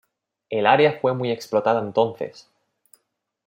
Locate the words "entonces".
1.79-2.49